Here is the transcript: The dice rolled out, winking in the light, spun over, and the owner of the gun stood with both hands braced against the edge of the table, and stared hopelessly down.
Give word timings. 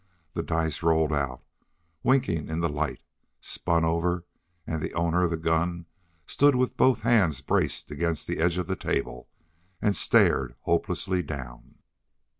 The 0.33 0.41
dice 0.41 0.81
rolled 0.81 1.13
out, 1.13 1.43
winking 2.01 2.49
in 2.49 2.59
the 2.59 2.67
light, 2.69 3.03
spun 3.39 3.85
over, 3.85 4.25
and 4.65 4.81
the 4.81 4.95
owner 4.95 5.25
of 5.25 5.29
the 5.29 5.37
gun 5.37 5.85
stood 6.25 6.55
with 6.55 6.75
both 6.75 7.01
hands 7.01 7.41
braced 7.41 7.91
against 7.91 8.25
the 8.25 8.39
edge 8.39 8.57
of 8.57 8.65
the 8.65 8.75
table, 8.75 9.29
and 9.79 9.95
stared 9.95 10.55
hopelessly 10.61 11.21
down. 11.21 11.75